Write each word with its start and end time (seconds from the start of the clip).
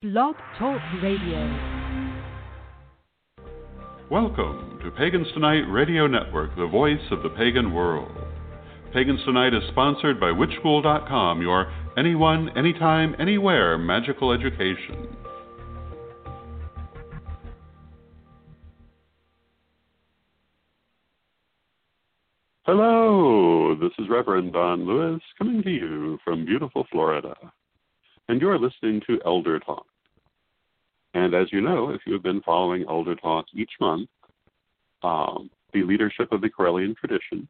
Blog 0.00 0.36
Talk 0.56 0.80
Radio. 1.02 1.40
Welcome 4.08 4.78
to 4.84 4.92
Pagans 4.92 5.26
Tonight 5.34 5.64
Radio 5.68 6.06
Network, 6.06 6.54
the 6.54 6.68
voice 6.68 7.00
of 7.10 7.24
the 7.24 7.30
pagan 7.30 7.74
world. 7.74 8.16
Pagans 8.92 9.18
Tonight 9.24 9.54
is 9.54 9.62
sponsored 9.72 10.20
by 10.20 10.26
Witchschool.com, 10.26 11.42
your 11.42 11.72
anyone, 11.96 12.56
anytime, 12.56 13.16
anywhere 13.18 13.76
magical 13.76 14.30
education. 14.30 15.08
Hello, 22.62 23.74
this 23.74 23.90
is 23.98 24.08
Reverend 24.08 24.52
Don 24.52 24.86
Lewis 24.86 25.20
coming 25.36 25.60
to 25.64 25.70
you 25.70 26.18
from 26.24 26.44
beautiful 26.44 26.86
Florida. 26.92 27.34
And 28.28 28.40
you're 28.40 28.58
listening 28.58 29.00
to 29.06 29.20
Elder 29.24 29.58
Talk. 29.58 29.86
And 31.14 31.34
as 31.34 31.48
you 31.50 31.60
know, 31.60 31.90
if 31.90 32.02
you 32.06 32.12
have 32.12 32.22
been 32.22 32.42
following 32.42 32.84
Elder 32.88 33.14
Talk 33.14 33.46
each 33.54 33.70
month, 33.80 34.08
um, 35.02 35.50
the 35.72 35.82
leadership 35.82 36.30
of 36.32 36.40
the 36.40 36.50
Correllian 36.50 36.94
tradition 36.96 37.48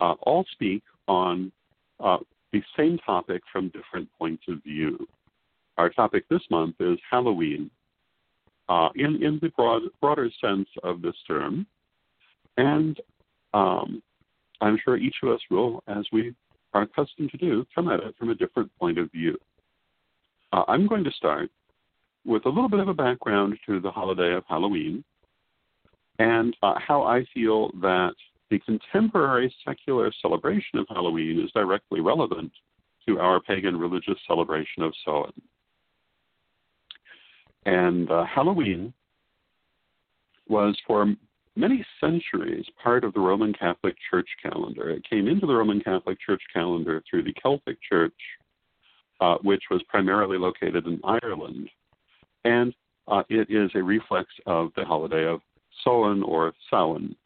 uh, 0.00 0.14
all 0.22 0.44
speak 0.52 0.82
on 1.08 1.50
uh, 2.00 2.18
the 2.52 2.62
same 2.76 2.98
topic 2.98 3.42
from 3.50 3.68
different 3.68 4.08
points 4.18 4.44
of 4.48 4.62
view. 4.62 5.06
Our 5.78 5.88
topic 5.88 6.28
this 6.28 6.42
month 6.50 6.76
is 6.80 6.98
Halloween, 7.10 7.70
uh, 8.68 8.90
in, 8.94 9.22
in 9.22 9.38
the 9.40 9.48
broad, 9.56 9.82
broader 10.00 10.30
sense 10.40 10.68
of 10.82 11.02
this 11.02 11.16
term. 11.26 11.66
And 12.56 13.00
um, 13.54 14.02
I'm 14.60 14.78
sure 14.84 14.96
each 14.96 15.16
of 15.22 15.30
us 15.30 15.40
will, 15.50 15.82
as 15.88 16.04
we 16.12 16.34
are 16.74 16.82
accustomed 16.82 17.30
to 17.30 17.36
do, 17.38 17.66
come 17.74 17.88
at 17.88 18.00
it 18.00 18.14
from 18.18 18.30
a 18.30 18.34
different 18.34 18.70
point 18.78 18.98
of 18.98 19.10
view. 19.10 19.36
Uh, 20.54 20.62
I'm 20.68 20.86
going 20.86 21.02
to 21.02 21.10
start 21.10 21.50
with 22.24 22.46
a 22.46 22.48
little 22.48 22.68
bit 22.68 22.78
of 22.78 22.86
a 22.86 22.94
background 22.94 23.58
to 23.66 23.80
the 23.80 23.90
holiday 23.90 24.34
of 24.34 24.44
Halloween 24.48 25.02
and 26.20 26.56
uh, 26.62 26.74
how 26.78 27.02
I 27.02 27.26
feel 27.34 27.72
that 27.80 28.12
the 28.50 28.60
contemporary 28.60 29.52
secular 29.66 30.12
celebration 30.22 30.78
of 30.78 30.86
Halloween 30.88 31.42
is 31.44 31.50
directly 31.50 32.00
relevant 32.00 32.52
to 33.08 33.18
our 33.18 33.40
pagan 33.40 33.76
religious 33.76 34.14
celebration 34.28 34.84
of 34.84 34.92
Samhain. 35.04 35.32
And 37.66 38.08
uh, 38.08 38.24
Halloween 38.24 38.94
was 40.46 40.78
for 40.86 41.12
many 41.56 41.84
centuries 42.00 42.64
part 42.80 43.02
of 43.02 43.12
the 43.12 43.20
Roman 43.20 43.52
Catholic 43.54 43.96
Church 44.08 44.28
calendar. 44.40 44.90
It 44.90 45.02
came 45.10 45.26
into 45.26 45.46
the 45.46 45.54
Roman 45.54 45.80
Catholic 45.80 46.18
Church 46.24 46.42
calendar 46.52 47.02
through 47.10 47.24
the 47.24 47.34
Celtic 47.42 47.78
Church, 47.82 48.14
uh, 49.24 49.36
which 49.42 49.64
was 49.70 49.82
primarily 49.94 50.38
located 50.38 50.86
in 50.86 51.00
Ireland. 51.22 51.70
And 52.44 52.74
uh, 53.08 53.22
it 53.30 53.46
is 53.50 53.70
a 53.74 53.82
reflex 53.82 54.28
of 54.44 54.64
the 54.76 54.84
holiday 54.84 55.24
of 55.26 55.40
Samhain 55.82 56.22
or 56.22 56.52
Samhain, 56.68 57.16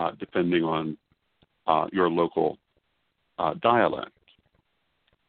uh, 0.00 0.10
depending 0.18 0.64
on 0.64 0.96
uh, 1.70 1.86
your 1.92 2.08
local 2.10 2.58
uh, 3.38 3.54
dialect. 3.62 4.10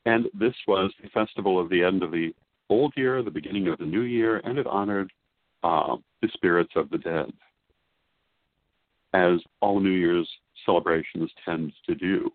And 0.05 0.25
this 0.33 0.55
was 0.67 0.91
the 1.03 1.09
festival 1.09 1.59
of 1.59 1.69
the 1.69 1.83
end 1.83 2.01
of 2.01 2.11
the 2.11 2.33
old 2.69 2.93
year, 2.95 3.21
the 3.21 3.39
beginning 3.39 3.67
of 3.67 3.77
the 3.77 3.85
new 3.85 4.01
year, 4.01 4.41
and 4.43 4.57
it 4.57 4.65
honored 4.65 5.11
uh, 5.63 5.97
the 6.21 6.29
spirits 6.33 6.73
of 6.75 6.89
the 6.89 6.97
dead 6.97 7.31
as 9.13 9.39
all 9.61 9.79
New 9.79 9.97
Year's 10.05 10.29
celebrations 10.65 11.29
tend 11.45 11.71
to 11.87 11.95
do, 11.95 12.31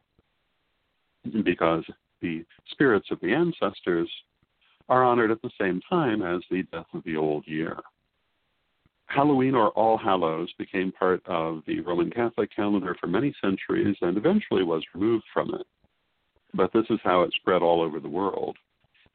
because 1.45 1.85
the 2.23 2.45
spirits 2.71 3.09
of 3.11 3.21
the 3.21 3.33
ancestors 3.33 4.09
are 4.89 5.05
honored 5.05 5.31
at 5.31 5.43
the 5.43 5.51
same 5.61 5.81
time 5.89 6.23
as 6.23 6.43
the 6.51 6.63
death 6.73 6.87
of 6.95 7.05
the 7.05 7.17
old 7.17 7.47
year. 7.47 7.77
Halloween 9.07 9.55
or 9.55 9.69
All 9.71 9.99
Hallows 9.99 10.51
became 10.59 10.91
part 10.93 11.21
of 11.27 11.63
the 11.67 11.81
Roman 11.81 12.11
Catholic 12.11 12.55
calendar 12.55 12.97
for 12.99 13.07
many 13.09 13.35
centuries 13.43 13.97
and 14.01 14.17
eventually 14.17 14.63
was 14.63 14.83
removed 14.95 15.25
from 15.35 15.55
it. 15.55 15.67
But 16.55 16.73
this 16.73 16.87
is 16.89 16.99
how 17.05 17.23
it 17.23 17.33
spread 17.35 17.63
all 17.63 17.83
over 17.83 18.01
the 18.01 18.09
world. 18.09 18.57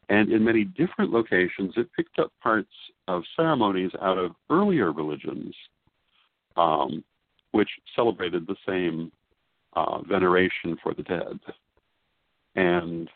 And 0.09 0.31
in 0.31 0.44
many 0.44 0.63
different 0.63 1.12
locations, 1.12 1.73
it 1.75 1.91
picked 1.96 2.19
up 2.19 2.31
parts 2.41 2.69
of 3.07 3.23
ceremonies 3.35 3.91
out 4.01 4.17
of 4.17 4.31
earlier 4.50 4.91
religions 4.91 5.53
um, 6.57 7.03
which 7.51 7.69
celebrated 7.96 8.46
the 8.47 8.56
same 8.67 9.12
uh, 9.75 10.01
veneration 10.03 10.78
for 10.81 10.94
the 10.94 11.03
dead, 11.03 11.40
and 12.57 13.09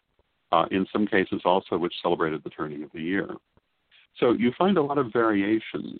uh, 0.53 0.65
in 0.71 0.85
some 0.93 1.05
cases 1.05 1.41
also 1.43 1.77
which 1.77 1.93
celebrated 2.01 2.41
the 2.43 2.49
turning 2.49 2.83
of 2.83 2.91
the 2.93 3.01
year. 3.01 3.27
So 4.19 4.31
you 4.31 4.51
find 4.57 4.77
a 4.77 4.81
lot 4.81 4.97
of 4.97 5.11
variations 5.11 5.99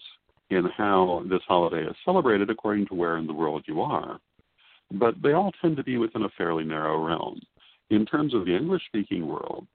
in 0.50 0.66
how 0.78 1.24
this 1.30 1.42
holiday 1.48 1.84
is 1.84 1.96
celebrated 2.06 2.50
according 2.50 2.88
to 2.88 2.94
where 2.94 3.18
in 3.18 3.28
the 3.28 3.34
world 3.34 3.64
you 3.68 3.82
are, 3.82 4.20
but 4.92 5.16
they 5.22 5.32
all 5.32 5.52
tend 5.62 5.78
to 5.78 5.84
be 5.84 5.98
within 5.98 6.24
a 6.24 6.30
fairly 6.38 6.64
narrow 6.64 7.04
realm. 7.04 7.42
In 7.90 8.06
terms 8.06 8.34
of 8.34 8.46
the 8.46 8.56
English 8.56 8.84
speaking 8.88 9.28
world, 9.28 9.66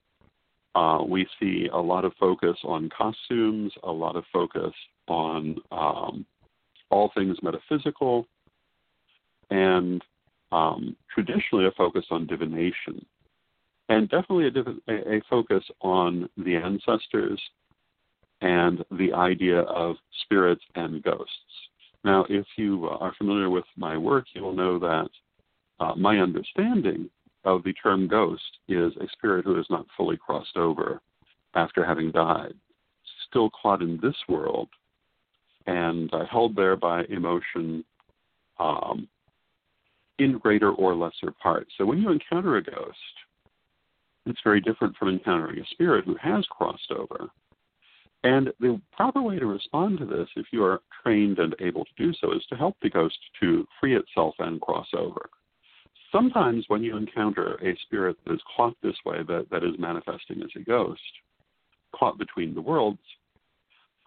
uh, 0.75 0.99
we 1.07 1.27
see 1.39 1.67
a 1.73 1.77
lot 1.77 2.05
of 2.05 2.13
focus 2.19 2.55
on 2.63 2.89
costumes, 2.95 3.73
a 3.83 3.91
lot 3.91 4.15
of 4.15 4.23
focus 4.31 4.71
on 5.07 5.55
um, 5.71 6.25
all 6.91 7.11
things 7.15 7.37
metaphysical, 7.41 8.27
and 9.49 10.03
um, 10.51 10.95
traditionally 11.13 11.65
a 11.65 11.71
focus 11.71 12.05
on 12.11 12.27
divination, 12.27 13.03
and 13.89 14.09
definitely 14.09 14.47
a, 14.87 14.91
a, 15.15 15.21
focus 15.29 15.63
on 15.81 16.29
the 16.37 16.55
ancestors 16.55 17.41
and 18.41 18.83
the 18.91 19.13
idea 19.13 19.61
of 19.61 19.95
spirits 20.23 20.63
and 20.75 21.01
ghosts. 21.03 21.31
Now, 22.03 22.25
if 22.29 22.45
you 22.57 22.85
are 22.87 23.13
familiar 23.17 23.49
with 23.49 23.65
my 23.75 23.97
work, 23.97 24.25
you 24.33 24.43
will 24.43 24.53
know 24.53 24.77
that 24.79 25.09
uh, 25.79 25.95
my 25.95 26.19
understanding 26.19 27.09
of 27.43 27.63
the 27.63 27.73
term 27.73 28.07
ghost 28.07 28.43
is 28.67 28.93
a 28.97 29.07
spirit 29.13 29.45
who 29.45 29.59
is 29.59 29.65
not 29.69 29.85
fully 29.95 30.17
crossed 30.17 30.57
over 30.57 31.01
after 31.55 31.83
having 31.83 32.11
died, 32.11 32.53
still 33.27 33.49
caught 33.49 33.81
in 33.81 33.99
this 34.01 34.15
world 34.27 34.69
and 35.65 36.13
uh, 36.13 36.25
held 36.25 36.55
there 36.55 36.75
by 36.75 37.03
emotion, 37.05 37.83
um, 38.59 39.07
in 40.19 40.37
greater 40.37 40.71
or 40.71 40.95
lesser 40.95 41.31
part. 41.41 41.67
So 41.77 41.85
when 41.85 42.01
you 42.01 42.09
encounter 42.09 42.57
a 42.57 42.63
ghost, 42.63 42.97
it's 44.29 44.39
very 44.43 44.61
different 44.61 44.95
from 44.97 45.09
encountering 45.09 45.59
a 45.59 45.65
spirit 45.71 46.05
who 46.05 46.15
has 46.21 46.45
crossed 46.49 46.91
over. 46.91 47.29
And 48.23 48.51
the 48.59 48.81
proper 48.91 49.21
way 49.21 49.37
to 49.39 49.45
respond 49.45 49.99
to 49.99 50.05
this, 50.05 50.27
if 50.35 50.47
you 50.51 50.63
are 50.63 50.81
trained 51.03 51.39
and 51.39 51.55
able 51.59 51.85
to 51.85 51.91
do 51.97 52.13
so, 52.19 52.33
is 52.33 52.43
to 52.49 52.55
help 52.55 52.75
the 52.81 52.89
ghost 52.89 53.17
to 53.39 53.67
free 53.79 53.95
itself 53.95 54.35
and 54.39 54.59
cross 54.59 54.87
over. 54.97 55.29
Sometimes 56.11 56.65
when 56.67 56.83
you 56.83 56.97
encounter 56.97 57.55
a 57.55 57.77
spirit 57.83 58.17
that 58.25 58.33
is 58.33 58.41
caught 58.55 58.75
this 58.81 58.95
way, 59.05 59.17
that, 59.27 59.47
that 59.51 59.63
is 59.63 59.77
manifesting 59.77 60.41
as 60.41 60.49
a 60.55 60.63
ghost, 60.63 61.01
caught 61.95 62.17
between 62.17 62.55
the 62.55 62.61
worlds, 62.61 62.99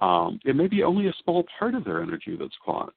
um, 0.00 0.41
it 0.44 0.56
may 0.56 0.66
be 0.66 0.82
only 0.82 1.08
a 1.08 1.14
small 1.22 1.44
part 1.58 1.75
of 1.75 1.84
their 1.84 2.02
energy 2.02 2.37
that's 2.38 2.56
caught 2.64 2.94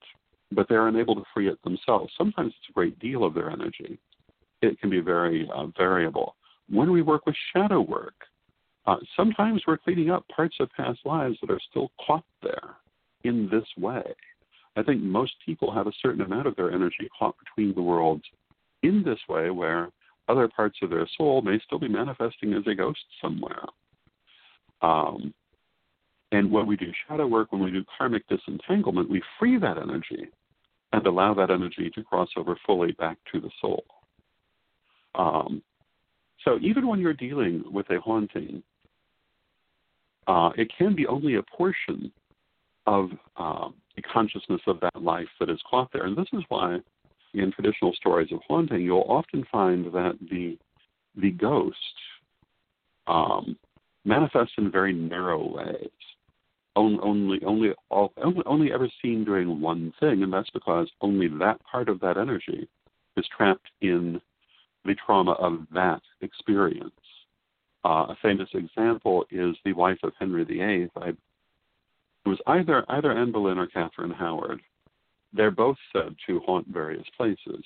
but 0.54 0.68
they're 0.68 0.88
unable 0.88 1.14
to 1.14 1.24
free 1.32 1.48
it 1.48 1.62
themselves. 1.62 2.12
Sometimes 2.16 2.52
it's 2.58 2.70
a 2.70 2.72
great 2.72 2.98
deal 2.98 3.24
of 3.24 3.34
their 3.34 3.50
energy. 3.50 3.98
It 4.62 4.80
can 4.80 4.90
be 4.90 5.00
very 5.00 5.48
uh, 5.54 5.66
variable. 5.76 6.36
When 6.68 6.90
we 6.90 7.02
work 7.02 7.26
with 7.26 7.36
shadow 7.52 7.80
work, 7.80 8.14
uh, 8.86 8.96
sometimes 9.16 9.62
we're 9.66 9.78
cleaning 9.78 10.10
up 10.10 10.26
parts 10.28 10.56
of 10.60 10.70
past 10.70 11.00
lives 11.04 11.36
that 11.40 11.50
are 11.50 11.60
still 11.70 11.90
caught 12.06 12.24
there 12.42 12.76
in 13.24 13.48
this 13.50 13.64
way. 13.78 14.02
I 14.76 14.82
think 14.82 15.02
most 15.02 15.32
people 15.44 15.72
have 15.72 15.86
a 15.86 15.92
certain 16.02 16.22
amount 16.22 16.46
of 16.46 16.56
their 16.56 16.72
energy 16.72 17.08
caught 17.18 17.36
between 17.38 17.74
the 17.74 17.82
worlds 17.82 18.24
in 18.82 19.02
this 19.02 19.20
way, 19.28 19.50
where 19.50 19.90
other 20.28 20.48
parts 20.48 20.78
of 20.82 20.90
their 20.90 21.06
soul 21.16 21.42
may 21.42 21.58
still 21.64 21.78
be 21.78 21.88
manifesting 21.88 22.54
as 22.54 22.66
a 22.66 22.74
ghost 22.74 23.00
somewhere. 23.20 23.64
Um, 24.82 25.32
and 26.32 26.50
when 26.50 26.66
we 26.66 26.76
do 26.76 26.90
shadow 27.06 27.26
work, 27.26 27.52
when 27.52 27.62
we 27.62 27.70
do 27.70 27.84
karmic 27.96 28.26
disentanglement, 28.28 29.08
we 29.08 29.22
free 29.38 29.58
that 29.58 29.78
energy 29.78 30.26
and 30.92 31.06
allow 31.06 31.34
that 31.34 31.50
energy 31.50 31.90
to 31.94 32.02
cross 32.02 32.28
over 32.36 32.56
fully 32.66 32.92
back 32.92 33.18
to 33.32 33.40
the 33.40 33.50
soul. 33.60 33.84
Um, 35.14 35.62
so 36.44 36.58
even 36.60 36.86
when 36.86 37.00
you're 37.00 37.14
dealing 37.14 37.64
with 37.70 37.88
a 37.90 38.00
haunting, 38.00 38.62
uh, 40.26 40.50
it 40.56 40.70
can 40.76 40.94
be 40.94 41.06
only 41.06 41.36
a 41.36 41.42
portion 41.42 42.12
of 42.86 43.10
um, 43.36 43.74
the 43.96 44.02
consciousness 44.02 44.60
of 44.66 44.80
that 44.80 45.02
life 45.02 45.28
that 45.40 45.50
is 45.50 45.58
caught 45.68 45.90
there. 45.92 46.04
And 46.04 46.16
this 46.16 46.28
is 46.32 46.42
why 46.48 46.78
in 47.34 47.52
traditional 47.52 47.92
stories 47.94 48.30
of 48.32 48.40
haunting, 48.46 48.82
you'll 48.82 49.06
often 49.08 49.44
find 49.50 49.86
that 49.86 50.18
the 50.30 50.58
the 51.16 51.30
ghost 51.30 51.76
um, 53.06 53.56
manifests 54.04 54.54
in 54.58 54.70
very 54.70 54.92
narrow 54.92 55.56
ways 55.56 55.90
only 56.76 57.40
only 57.44 57.70
only 57.90 58.42
only 58.46 58.72
ever 58.72 58.88
seen 59.00 59.24
doing 59.24 59.60
one 59.60 59.92
thing, 60.00 60.22
and 60.22 60.32
that's 60.32 60.50
because 60.50 60.90
only 61.00 61.28
that 61.28 61.60
part 61.64 61.88
of 61.88 62.00
that 62.00 62.16
energy 62.16 62.68
is 63.16 63.24
trapped 63.36 63.68
in 63.80 64.20
the 64.84 64.94
trauma 65.06 65.32
of 65.32 65.66
that 65.72 66.02
experience. 66.34 66.92
Uh, 67.84 68.06
a 68.08 68.16
famous 68.22 68.48
example 68.54 69.24
is 69.30 69.56
the 69.64 69.72
wife 69.72 69.98
of 70.02 70.12
Henry 70.18 70.44
VIII. 70.44 70.90
I, 70.96 71.08
it 71.08 72.28
was 72.28 72.38
either 72.46 72.84
either 72.88 73.12
Anne 73.12 73.32
Boleyn 73.32 73.58
or 73.58 73.66
Catherine 73.66 74.10
Howard. 74.10 74.60
They're 75.32 75.50
both 75.50 75.76
said 75.92 76.14
to 76.26 76.40
haunt 76.40 76.68
various 76.68 77.06
places, 77.16 77.62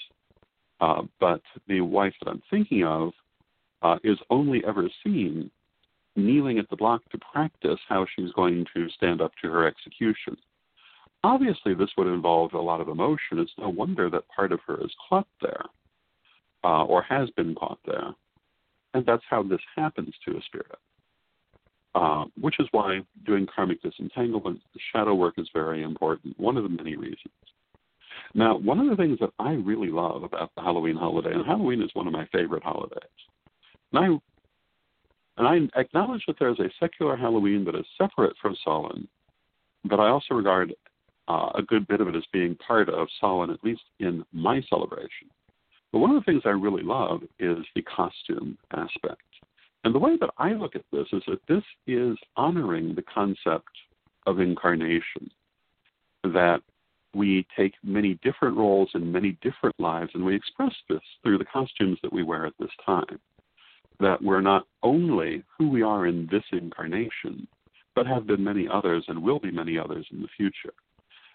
uh, 0.80 1.02
but 1.20 1.42
the 1.68 1.82
wife 1.82 2.14
that 2.20 2.30
I'm 2.30 2.42
thinking 2.50 2.84
of 2.84 3.12
uh, 3.82 3.98
is 4.02 4.18
only 4.30 4.62
ever 4.66 4.88
seen 5.04 5.50
kneeling 6.16 6.58
at 6.58 6.68
the 6.68 6.76
block 6.76 7.02
to 7.10 7.18
practice 7.18 7.78
how 7.88 8.04
she's 8.16 8.32
going 8.32 8.66
to 8.74 8.88
stand 8.90 9.20
up 9.20 9.30
to 9.40 9.48
her 9.48 9.66
execution. 9.66 10.36
Obviously, 11.22 11.74
this 11.74 11.90
would 11.96 12.06
involve 12.06 12.54
a 12.54 12.60
lot 12.60 12.80
of 12.80 12.88
emotion. 12.88 13.38
It's 13.38 13.52
no 13.58 13.68
wonder 13.68 14.10
that 14.10 14.28
part 14.34 14.50
of 14.50 14.60
her 14.66 14.82
is 14.82 14.90
caught 15.08 15.28
there, 15.40 15.64
uh, 16.64 16.84
or 16.84 17.02
has 17.02 17.30
been 17.30 17.54
caught 17.54 17.78
there. 17.86 18.14
And 18.94 19.04
that's 19.04 19.24
how 19.28 19.42
this 19.42 19.60
happens 19.76 20.14
to 20.26 20.36
a 20.36 20.42
spirit. 20.42 20.78
Uh, 21.94 22.26
which 22.40 22.60
is 22.60 22.66
why 22.70 23.00
doing 23.26 23.46
karmic 23.52 23.82
disentanglement, 23.82 24.60
shadow 24.92 25.14
work 25.14 25.34
is 25.38 25.48
very 25.52 25.82
important, 25.82 26.38
one 26.38 26.56
of 26.56 26.62
the 26.62 26.68
many 26.68 26.96
reasons. 26.96 27.32
Now, 28.34 28.56
one 28.58 28.78
of 28.78 28.88
the 28.88 28.96
things 28.96 29.18
that 29.20 29.30
I 29.38 29.52
really 29.52 29.88
love 29.88 30.22
about 30.22 30.50
the 30.54 30.62
Halloween 30.62 30.96
holiday, 30.96 31.32
and 31.32 31.44
Halloween 31.46 31.82
is 31.82 31.90
one 31.94 32.06
of 32.06 32.12
my 32.12 32.26
favorite 32.26 32.62
holidays, 32.62 33.02
and 33.92 34.04
I 34.04 34.06
and 35.38 35.70
I 35.74 35.80
acknowledge 35.80 36.22
that 36.26 36.36
there 36.38 36.50
is 36.50 36.58
a 36.58 36.70
secular 36.80 37.16
Halloween 37.16 37.64
that 37.64 37.76
is 37.76 37.86
separate 37.96 38.36
from 38.42 38.56
Samhain, 38.64 39.08
but 39.84 40.00
I 40.00 40.08
also 40.08 40.34
regard 40.34 40.74
uh, 41.28 41.50
a 41.54 41.62
good 41.62 41.86
bit 41.86 42.00
of 42.00 42.08
it 42.08 42.16
as 42.16 42.24
being 42.32 42.56
part 42.56 42.88
of 42.88 43.08
Samhain, 43.20 43.50
at 43.50 43.62
least 43.64 43.82
in 44.00 44.24
my 44.32 44.60
celebration. 44.68 45.28
But 45.92 46.00
one 46.00 46.10
of 46.10 46.16
the 46.16 46.30
things 46.30 46.42
I 46.44 46.50
really 46.50 46.82
love 46.82 47.22
is 47.38 47.58
the 47.74 47.82
costume 47.82 48.58
aspect. 48.72 49.22
And 49.84 49.94
the 49.94 49.98
way 49.98 50.16
that 50.20 50.30
I 50.38 50.52
look 50.52 50.74
at 50.76 50.84
this 50.92 51.06
is 51.12 51.22
that 51.28 51.40
this 51.48 51.62
is 51.86 52.16
honoring 52.36 52.94
the 52.94 53.02
concept 53.02 53.70
of 54.26 54.40
incarnation, 54.40 55.30
that 56.24 56.60
we 57.14 57.46
take 57.56 57.74
many 57.82 58.18
different 58.22 58.56
roles 58.56 58.90
in 58.94 59.10
many 59.10 59.38
different 59.40 59.78
lives, 59.78 60.10
and 60.14 60.24
we 60.24 60.34
express 60.34 60.74
this 60.88 61.00
through 61.22 61.38
the 61.38 61.44
costumes 61.46 61.98
that 62.02 62.12
we 62.12 62.22
wear 62.22 62.44
at 62.44 62.52
this 62.58 62.70
time 62.84 63.18
that 64.00 64.22
we're 64.22 64.40
not 64.40 64.66
only 64.82 65.42
who 65.58 65.68
we 65.68 65.82
are 65.82 66.06
in 66.06 66.28
this 66.30 66.44
incarnation, 66.52 67.46
but 67.94 68.06
have 68.06 68.26
been 68.26 68.42
many 68.42 68.68
others 68.72 69.04
and 69.08 69.20
will 69.20 69.40
be 69.40 69.50
many 69.50 69.78
others 69.78 70.06
in 70.12 70.22
the 70.22 70.28
future. 70.36 70.74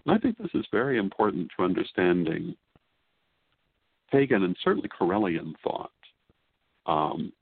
And 0.06 0.16
I 0.16 0.18
think 0.18 0.38
this 0.38 0.52
is 0.54 0.66
very 0.72 0.98
important 0.98 1.50
to 1.58 1.66
understanding 1.66 2.56
pagan 4.14 4.44
and 4.44 4.56
certainly 4.64 4.88
Correllian 4.88 5.54
thought. 5.64 5.92
Um, 6.86 7.34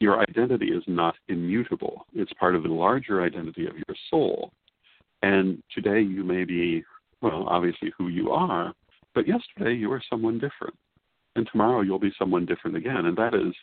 your 0.00 0.20
identity 0.20 0.66
is 0.66 0.82
not 0.86 1.14
immutable, 1.28 2.06
it's 2.14 2.32
part 2.34 2.54
of 2.54 2.62
the 2.62 2.68
larger 2.68 3.22
identity 3.22 3.66
of 3.66 3.74
your 3.76 3.96
soul. 4.10 4.52
And 5.22 5.62
today 5.74 6.02
you 6.02 6.22
may 6.22 6.44
be, 6.44 6.84
well, 7.22 7.46
obviously 7.48 7.92
who 7.96 8.08
you 8.08 8.30
are, 8.30 8.74
but 9.14 9.26
yesterday 9.26 9.74
you 9.74 9.88
were 9.88 10.02
someone 10.10 10.34
different. 10.34 10.74
And 11.36 11.48
tomorrow 11.50 11.80
you'll 11.80 11.98
be 11.98 12.12
someone 12.18 12.44
different 12.44 12.76
again. 12.76 13.06
And 13.06 13.16
that 13.16 13.34
is 13.34 13.54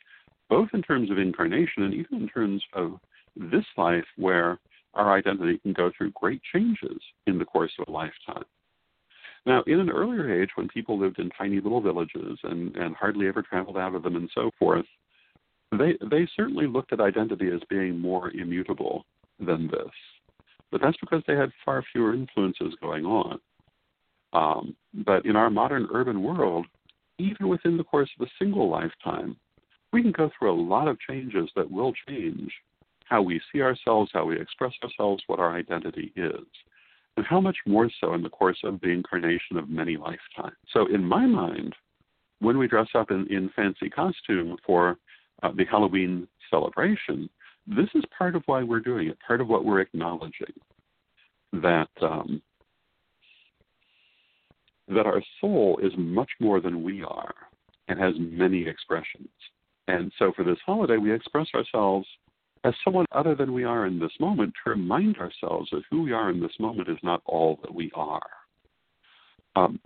both 0.50 0.70
in 0.74 0.82
terms 0.82 1.12
of 1.12 1.20
incarnation 1.20 1.84
and 1.84 1.94
even 1.94 2.24
in 2.24 2.28
terms 2.28 2.64
of 2.74 3.00
this 3.36 3.66
life 3.78 4.06
where 4.18 4.60
our 4.94 5.16
identity 5.16 5.60
can 5.60 5.74
go 5.74 5.92
through 5.96 6.12
great 6.12 6.42
changes 6.54 7.00
in 7.28 7.38
the 7.38 7.46
course 7.46 7.72
of 7.80 7.88
a 7.88 7.92
lifetime. 7.92 8.44
Now, 9.46 9.64
in 9.66 9.80
an 9.80 9.90
earlier 9.90 10.42
age, 10.42 10.50
when 10.56 10.68
people 10.68 11.00
lived 11.00 11.20
in 11.20 11.30
tiny 11.32 11.60
little 11.60 11.82
villages 11.82 12.38
and, 12.44 12.76
and 12.76 12.96
hardly 12.96 13.28
ever 13.28 13.42
traveled 13.42 13.78
out 13.78 13.96
of 13.96 14.04
them 14.04 14.16
and 14.16 14.30
so 14.36 14.52
forth, 14.60 14.86
they, 15.72 15.98
they 16.10 16.28
certainly 16.36 16.68
looked 16.68 16.94
at 16.94 17.00
identity 17.00 17.50
as 17.54 17.62
being 17.70 17.98
more 17.98 18.30
immutable 18.32 19.06
than 19.40 19.68
this. 19.68 19.92
But 20.72 20.82
that's 20.82 20.98
because 20.98 21.24
they 21.28 21.36
had 21.36 21.52
far 21.66 21.84
fewer 21.92 22.14
influences 22.14 22.76
going 22.82 23.06
on. 23.06 23.40
Um, 24.34 24.76
but 25.06 25.26
in 25.26 25.36
our 25.36 25.50
modern 25.50 25.88
urban 25.94 26.22
world, 26.22 26.66
even 27.18 27.48
within 27.48 27.78
the 27.78 27.84
course 27.84 28.10
of 28.20 28.28
a 28.28 28.32
single 28.40 28.70
lifetime, 28.70 29.36
we 29.92 30.02
can 30.02 30.12
go 30.12 30.30
through 30.38 30.52
a 30.52 30.62
lot 30.62 30.88
of 30.88 31.00
changes 31.00 31.50
that 31.56 31.70
will 31.70 31.94
change 32.08 32.52
how 33.06 33.22
we 33.22 33.42
see 33.52 33.62
ourselves, 33.62 34.10
how 34.14 34.24
we 34.24 34.40
express 34.40 34.72
ourselves, 34.84 35.22
what 35.28 35.40
our 35.40 35.54
identity 35.54 36.14
is. 36.16 36.46
And 37.18 37.26
how 37.26 37.42
much 37.42 37.58
more 37.66 37.90
so 38.00 38.14
in 38.14 38.24
the 38.24 38.30
course 38.30 38.60
of 38.64 38.80
the 38.82 38.90
incarnation 38.90 39.58
of 39.58 39.70
many 39.70 39.98
lifetimes. 39.98 40.56
So, 40.74 40.88
in 40.94 41.04
my 41.04 41.26
mind, 41.26 41.76
when 42.40 42.58
we 42.58 42.68
dress 42.68 42.88
up 42.96 43.12
in, 43.12 43.28
in 43.30 43.50
fancy 43.56 43.90
costume 43.90 44.58
for 44.66 44.98
uh, 45.44 45.52
the 45.56 45.66
Halloween 45.66 46.28
celebration, 46.50 47.30
this 47.68 47.90
is 47.96 48.04
part 48.18 48.36
of 48.36 48.44
why 48.46 48.64
we're 48.64 48.80
doing 48.80 49.08
it, 49.08 49.18
part 49.26 49.42
of 49.42 49.48
what 49.48 49.66
we're 49.66 49.82
acknowledging. 49.82 50.54
That 51.54 51.90
um, 52.02 52.42
that 54.88 55.06
our 55.06 55.22
soul 55.40 55.80
is 55.82 55.92
much 55.98 56.30
more 56.40 56.60
than 56.60 56.84
we 56.84 57.04
are 57.04 57.34
and 57.88 58.00
has 58.00 58.14
many 58.18 58.68
expressions. 58.68 59.30
And 59.88 60.12
so 60.18 60.32
for 60.36 60.44
this 60.44 60.58
holiday, 60.66 60.98
we 60.98 61.14
express 61.14 61.48
ourselves 61.54 62.08
as 62.64 62.74
someone 62.84 63.06
other 63.12 63.36
than 63.36 63.54
we 63.54 63.64
are 63.64 63.88
in 63.88 64.00
this 64.00 64.12
moment 64.20 64.54
to 64.64 64.70
remind 64.70 65.18
ourselves 65.18 65.70
that 65.72 65.82
who 65.90 66.04
we 66.04 66.12
are 66.12 66.30
in 66.30 66.40
this 66.40 66.54
moment 66.60 66.90
is 66.90 66.98
not 67.02 67.22
all 67.26 67.60
that 67.62 67.74
we 67.74 67.92
are. 67.96 68.22
Um, 69.56 69.80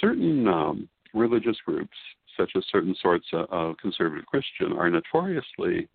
certain 0.00 0.46
um, 0.46 0.88
religious 1.14 1.56
groups, 1.64 1.96
such 2.36 2.50
as 2.56 2.64
certain 2.70 2.94
sorts 3.00 3.26
of, 3.32 3.46
of 3.50 3.76
conservative 3.78 4.26
Christian, 4.26 4.72
are 4.72 4.90
notoriously 4.90 5.88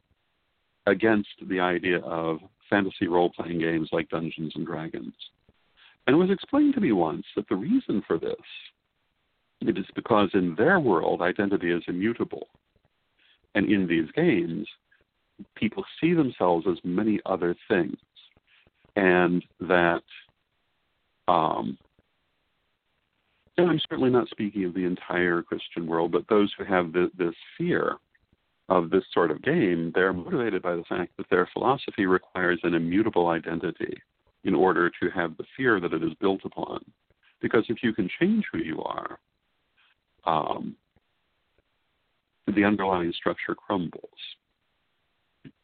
against 0.88 1.30
the 1.48 1.60
idea 1.60 2.00
of 2.00 2.40
fantasy 2.70 3.08
role 3.08 3.30
playing 3.30 3.60
games 3.60 3.90
like 3.92 4.10
Dungeons 4.10 4.54
and 4.56 4.66
Dragons. 4.66 5.14
And 6.06 6.16
it 6.16 6.20
was 6.20 6.32
explained 6.32 6.74
to 6.74 6.82
me 6.82 6.92
once 6.92 7.26
that 7.36 7.48
the 7.48 7.56
reason 7.56 8.04
for 8.06 8.18
this 8.18 8.36
it 9.62 9.78
is 9.78 9.86
because 9.96 10.30
in 10.34 10.56
their 10.56 10.80
world 10.80 11.22
identity 11.22 11.72
is 11.72 11.84
immutable. 11.88 12.48
And 13.56 13.72
in 13.72 13.88
these 13.88 14.12
games, 14.16 14.68
people 15.56 15.84
see 16.00 16.14
themselves 16.14 16.66
as 16.70 16.78
many 16.84 17.20
other 17.26 17.56
things. 17.68 17.98
And 18.96 19.44
that, 19.62 20.04
um, 21.28 21.78
and 23.58 23.70
I'm 23.70 23.80
certainly 23.90 24.12
not 24.12 24.30
speaking 24.30 24.66
of 24.66 24.74
the 24.74 24.86
entire 24.86 25.42
Christian 25.42 25.88
world, 25.88 26.12
but 26.12 26.28
those 26.30 26.54
who 26.58 26.64
have 26.64 26.94
the, 26.94 27.12
this 27.18 27.36
fear 27.58 27.98
of 28.70 28.90
this 28.90 29.04
sort 29.14 29.32
of 29.32 29.42
game, 29.42 29.92
they're 29.94 30.14
motivated 30.14 30.62
by 30.62 30.76
the 30.76 30.84
fact 30.84 31.16
that 31.18 31.30
their 31.30 31.50
philosophy 31.54 32.06
requires 32.06 32.60
an 32.64 32.74
immutable 32.74 33.28
identity 33.28 33.96
in 34.44 34.56
order 34.56 34.90
to 34.90 35.10
have 35.10 35.36
the 35.38 35.46
fear 35.56 35.80
that 35.80 35.94
it 35.94 36.04
is 36.04 36.14
built 36.20 36.42
upon. 36.46 36.84
Because 37.42 37.66
if 37.68 37.84
you 37.84 37.94
can 37.94 38.10
change 38.20 38.46
who 38.52 38.60
you 38.60 38.82
are, 38.82 39.20
um, 40.26 40.76
the 42.48 42.64
underlying 42.64 43.14
structure 43.14 43.56
crumbles. 43.56 44.10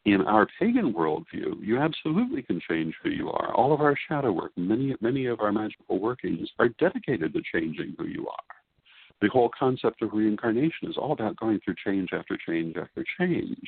In 0.05 0.21
our 0.21 0.47
pagan 0.59 0.93
worldview, 0.93 1.61
you 1.61 1.77
absolutely 1.77 2.41
can 2.41 2.61
change 2.67 2.95
who 3.03 3.09
you 3.09 3.29
are. 3.29 3.53
All 3.53 3.73
of 3.73 3.81
our 3.81 3.97
shadow 4.07 4.31
work, 4.31 4.51
many 4.55 4.95
many 5.01 5.25
of 5.25 5.41
our 5.41 5.51
magical 5.51 5.99
workings 5.99 6.49
are 6.57 6.69
dedicated 6.79 7.33
to 7.33 7.41
changing 7.53 7.95
who 7.97 8.07
you 8.07 8.27
are. 8.27 8.55
The 9.21 9.27
whole 9.27 9.51
concept 9.57 10.01
of 10.01 10.13
reincarnation 10.13 10.89
is 10.89 10.97
all 10.97 11.11
about 11.11 11.35
going 11.35 11.59
through 11.59 11.75
change 11.85 12.09
after 12.13 12.37
change 12.37 12.77
after 12.77 13.03
change. 13.19 13.67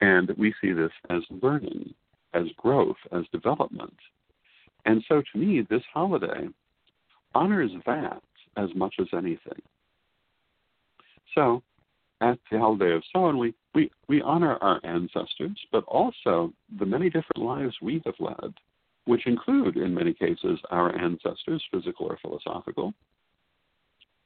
And 0.00 0.30
we 0.38 0.54
see 0.60 0.72
this 0.72 0.90
as 1.10 1.22
learning, 1.42 1.92
as 2.32 2.46
growth, 2.56 2.96
as 3.12 3.24
development. 3.32 3.94
And 4.86 5.04
so 5.08 5.22
to 5.32 5.38
me, 5.38 5.64
this 5.68 5.82
holiday 5.92 6.48
honors 7.34 7.70
that 7.86 8.22
as 8.56 8.68
much 8.74 8.94
as 9.00 9.06
anything. 9.12 9.60
So, 11.34 11.62
at 12.22 12.38
the 12.50 12.58
holiday 12.58 12.94
of 12.94 13.02
Samhain, 13.12 13.36
we, 13.36 13.52
we, 13.74 13.90
we 14.08 14.22
honor 14.22 14.56
our 14.60 14.80
ancestors, 14.84 15.58
but 15.72 15.84
also 15.84 16.52
the 16.78 16.86
many 16.86 17.06
different 17.06 17.38
lives 17.38 17.74
we 17.82 18.00
have 18.06 18.14
led, 18.20 18.54
which 19.06 19.26
include, 19.26 19.76
in 19.76 19.92
many 19.92 20.14
cases, 20.14 20.58
our 20.70 20.96
ancestors, 20.96 21.62
physical 21.72 22.06
or 22.06 22.18
philosophical, 22.22 22.94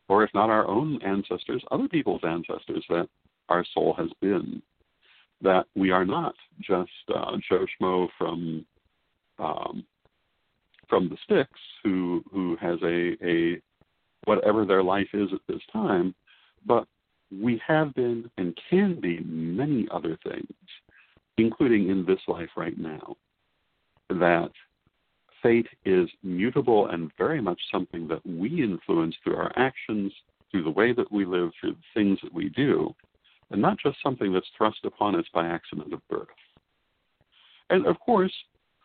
or 0.08 0.22
if 0.22 0.30
not 0.34 0.50
our 0.50 0.68
own 0.68 1.00
ancestors, 1.02 1.64
other 1.70 1.88
people's 1.88 2.20
ancestors 2.22 2.84
that 2.90 3.08
our 3.48 3.64
soul 3.72 3.94
has 3.96 4.10
been. 4.20 4.62
That 5.42 5.66
we 5.74 5.90
are 5.90 6.04
not 6.04 6.34
just 6.60 6.90
uh, 7.14 7.36
Joe 7.48 7.66
Schmo 7.80 8.08
from 8.16 8.64
um, 9.38 9.84
from 10.88 11.10
the 11.10 11.16
sticks 11.24 11.60
who 11.82 12.24
who 12.32 12.56
has 12.58 12.78
a 12.82 13.16
a 13.22 13.60
whatever 14.24 14.64
their 14.64 14.82
life 14.82 15.08
is 15.12 15.28
at 15.34 15.40
this 15.46 15.60
time, 15.72 16.14
but 16.64 16.88
we 17.30 17.60
have 17.66 17.94
been 17.94 18.30
and 18.38 18.58
can 18.70 19.00
be 19.00 19.20
many 19.20 19.86
other 19.90 20.18
things, 20.22 20.46
including 21.38 21.88
in 21.88 22.04
this 22.06 22.20
life 22.28 22.50
right 22.56 22.78
now. 22.78 23.16
That 24.08 24.50
fate 25.42 25.68
is 25.84 26.08
mutable 26.22 26.88
and 26.88 27.10
very 27.18 27.40
much 27.40 27.60
something 27.70 28.08
that 28.08 28.24
we 28.26 28.62
influence 28.62 29.16
through 29.22 29.36
our 29.36 29.52
actions, 29.56 30.12
through 30.50 30.64
the 30.64 30.70
way 30.70 30.92
that 30.92 31.10
we 31.10 31.24
live, 31.24 31.50
through 31.60 31.72
the 31.72 32.00
things 32.00 32.18
that 32.22 32.32
we 32.32 32.48
do. 32.50 32.94
and 33.50 33.62
not 33.62 33.78
just 33.78 33.96
something 34.02 34.32
that's 34.32 34.50
thrust 34.56 34.78
upon 34.84 35.14
us 35.14 35.24
by 35.32 35.46
accident 35.46 35.92
of 35.92 36.00
birth. 36.08 36.26
And 37.70 37.86
of 37.86 37.98
course, 38.00 38.32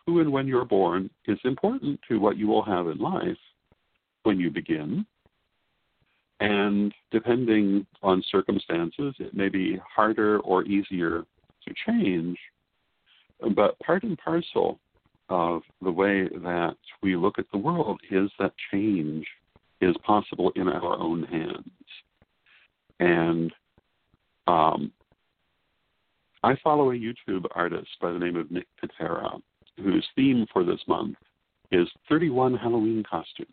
who 0.05 0.19
and 0.19 0.31
when 0.31 0.47
you're 0.47 0.65
born 0.65 1.09
is 1.25 1.39
important 1.43 1.99
to 2.07 2.19
what 2.19 2.37
you 2.37 2.47
will 2.47 2.63
have 2.63 2.87
in 2.87 2.97
life 2.97 3.37
when 4.23 4.39
you 4.39 4.49
begin. 4.49 5.05
And 6.41 6.91
depending 7.11 7.85
on 8.01 8.23
circumstances, 8.31 9.13
it 9.19 9.35
may 9.35 9.47
be 9.47 9.79
harder 9.87 10.39
or 10.39 10.63
easier 10.63 11.23
to 11.67 11.73
change. 11.85 12.35
But 13.55 13.77
part 13.79 14.01
and 14.01 14.17
parcel 14.17 14.79
of 15.29 15.61
the 15.83 15.91
way 15.91 16.27
that 16.27 16.77
we 17.03 17.15
look 17.15 17.37
at 17.37 17.45
the 17.51 17.59
world 17.59 18.01
is 18.09 18.31
that 18.39 18.53
change 18.71 19.27
is 19.81 19.95
possible 20.03 20.51
in 20.55 20.67
our 20.67 20.99
own 20.99 21.23
hands. 21.23 21.69
And 22.99 23.53
um, 24.47 24.91
I 26.41 26.55
follow 26.63 26.89
a 26.89 26.95
YouTube 26.95 27.45
artist 27.51 27.89
by 28.01 28.11
the 28.11 28.19
name 28.19 28.35
of 28.35 28.49
Nick 28.49 28.67
Pitera, 28.83 29.39
whose 29.77 30.07
theme 30.15 30.47
for 30.51 30.63
this 30.63 30.81
month 30.87 31.17
is 31.71 31.87
31 32.09 32.55
Halloween 32.55 33.03
costumes. 33.07 33.47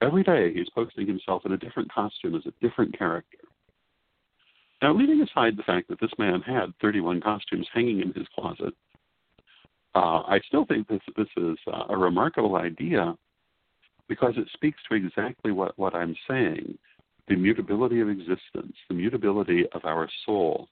Every 0.00 0.22
day 0.22 0.52
he's 0.54 0.68
posting 0.70 1.06
himself 1.06 1.44
in 1.44 1.52
a 1.52 1.56
different 1.56 1.92
costume 1.92 2.34
as 2.34 2.46
a 2.46 2.66
different 2.66 2.96
character. 2.96 3.38
Now, 4.80 4.94
leaving 4.94 5.20
aside 5.20 5.56
the 5.56 5.64
fact 5.64 5.88
that 5.88 6.00
this 6.00 6.12
man 6.18 6.40
had 6.40 6.72
31 6.80 7.20
costumes 7.20 7.66
hanging 7.74 8.00
in 8.00 8.12
his 8.12 8.26
closet, 8.34 8.74
uh, 9.94 10.22
I 10.28 10.40
still 10.46 10.64
think 10.66 10.86
this 10.86 11.00
this 11.16 11.28
is 11.36 11.56
uh, 11.66 11.84
a 11.88 11.96
remarkable 11.96 12.56
idea 12.56 13.16
because 14.08 14.34
it 14.36 14.48
speaks 14.52 14.78
to 14.88 14.94
exactly 14.94 15.50
what, 15.50 15.76
what 15.78 15.94
I'm 15.94 16.14
saying 16.28 16.78
the 17.28 17.36
mutability 17.36 18.00
of 18.00 18.08
existence, 18.08 18.74
the 18.88 18.94
mutability 18.94 19.64
of 19.72 19.84
our 19.84 20.08
soul. 20.24 20.68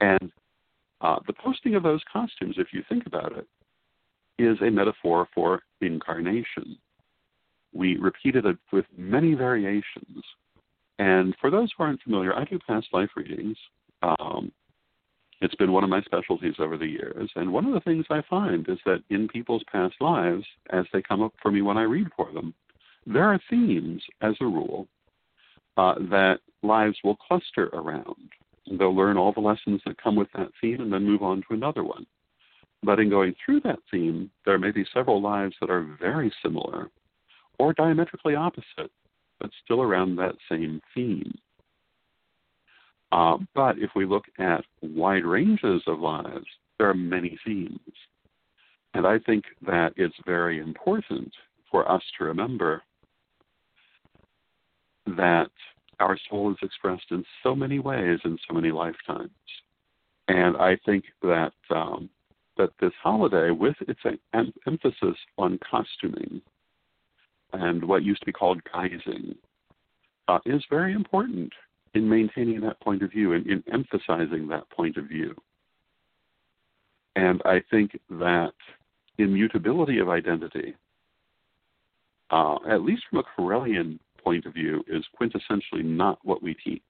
And 0.00 0.32
uh, 1.00 1.20
the 1.26 1.32
posting 1.32 1.76
of 1.76 1.82
those 1.82 2.02
costumes, 2.12 2.56
if 2.58 2.68
you 2.72 2.82
think 2.88 3.06
about 3.06 3.36
it, 3.36 3.46
is 4.38 4.58
a 4.62 4.70
metaphor 4.70 5.28
for 5.34 5.62
incarnation. 5.80 6.76
We 7.72 7.96
repeat 7.96 8.36
it 8.36 8.44
with 8.72 8.84
many 8.96 9.34
variations. 9.34 10.24
And 10.98 11.34
for 11.40 11.50
those 11.50 11.70
who 11.76 11.84
aren't 11.84 12.02
familiar, 12.02 12.34
I 12.34 12.44
do 12.44 12.58
past 12.66 12.88
life 12.92 13.10
readings. 13.16 13.56
Um, 14.02 14.52
it's 15.40 15.54
been 15.54 15.72
one 15.72 15.84
of 15.84 15.90
my 15.90 16.02
specialties 16.02 16.56
over 16.58 16.76
the 16.76 16.86
years. 16.86 17.30
And 17.36 17.52
one 17.52 17.64
of 17.64 17.72
the 17.72 17.80
things 17.80 18.04
I 18.10 18.22
find 18.28 18.68
is 18.68 18.78
that 18.84 19.02
in 19.08 19.28
people's 19.28 19.64
past 19.72 19.94
lives, 20.00 20.44
as 20.70 20.84
they 20.92 21.00
come 21.00 21.22
up 21.22 21.32
for 21.40 21.50
me 21.50 21.62
when 21.62 21.78
I 21.78 21.82
read 21.82 22.08
for 22.16 22.30
them, 22.32 22.54
there 23.06 23.24
are 23.24 23.40
themes, 23.48 24.02
as 24.20 24.34
a 24.40 24.44
rule, 24.44 24.86
uh, 25.78 25.94
that 26.10 26.40
lives 26.62 26.98
will 27.02 27.16
cluster 27.16 27.68
around. 27.72 28.30
They'll 28.70 28.94
learn 28.94 29.16
all 29.16 29.32
the 29.32 29.40
lessons 29.40 29.80
that 29.86 30.02
come 30.02 30.16
with 30.16 30.28
that 30.34 30.50
theme 30.60 30.80
and 30.80 30.92
then 30.92 31.06
move 31.06 31.22
on 31.22 31.42
to 31.48 31.54
another 31.54 31.82
one. 31.82 32.06
But 32.82 33.00
in 33.00 33.08
going 33.08 33.34
through 33.44 33.60
that 33.60 33.78
theme, 33.90 34.30
there 34.44 34.58
may 34.58 34.70
be 34.70 34.84
several 34.92 35.22
lives 35.22 35.54
that 35.60 35.70
are 35.70 35.96
very 35.98 36.32
similar 36.42 36.90
or 37.60 37.74
diametrically 37.74 38.34
opposite, 38.34 38.90
but 39.38 39.50
still 39.62 39.82
around 39.82 40.16
that 40.16 40.34
same 40.50 40.80
theme. 40.94 41.30
Uh, 43.12 43.36
but 43.54 43.76
if 43.78 43.90
we 43.94 44.06
look 44.06 44.24
at 44.38 44.64
wide 44.80 45.26
ranges 45.26 45.82
of 45.86 46.00
lives, 46.00 46.46
there 46.78 46.88
are 46.88 46.94
many 46.94 47.38
themes. 47.44 47.78
And 48.94 49.06
I 49.06 49.18
think 49.18 49.44
that 49.66 49.92
it's 49.96 50.16
very 50.24 50.58
important 50.58 51.30
for 51.70 51.86
us 51.90 52.02
to 52.16 52.24
remember 52.24 52.82
that 55.06 55.50
our 55.98 56.18
soul 56.30 56.50
is 56.52 56.56
expressed 56.62 57.10
in 57.10 57.22
so 57.42 57.54
many 57.54 57.78
ways 57.78 58.20
in 58.24 58.38
so 58.48 58.54
many 58.54 58.70
lifetimes. 58.70 59.30
And 60.28 60.56
I 60.56 60.78
think 60.86 61.04
that 61.20 61.52
um, 61.68 62.08
that 62.56 62.70
this 62.80 62.92
holiday, 63.02 63.50
with 63.50 63.76
its 63.86 64.00
em- 64.32 64.54
emphasis 64.66 65.16
on 65.36 65.58
costuming 65.70 66.40
and 67.52 67.84
what 67.84 68.02
used 68.02 68.20
to 68.20 68.26
be 68.26 68.32
called 68.32 68.60
guising, 68.74 69.36
uh, 70.28 70.38
is 70.46 70.62
very 70.70 70.92
important 70.92 71.52
in 71.94 72.08
maintaining 72.08 72.60
that 72.60 72.80
point 72.80 73.02
of 73.02 73.10
view 73.10 73.32
and 73.32 73.46
in 73.46 73.62
emphasizing 73.72 74.46
that 74.48 74.68
point 74.70 74.96
of 74.96 75.06
view. 75.06 75.34
And 77.16 77.42
I 77.44 77.62
think 77.70 77.98
that 78.10 78.52
immutability 79.18 79.98
of 79.98 80.08
identity, 80.08 80.74
uh, 82.30 82.56
at 82.68 82.82
least 82.82 83.02
from 83.10 83.18
a 83.18 83.40
Correllian 83.40 83.98
point 84.22 84.46
of 84.46 84.54
view, 84.54 84.84
is 84.86 85.04
quintessentially 85.20 85.84
not 85.84 86.18
what 86.22 86.42
we 86.42 86.54
teach. 86.54 86.82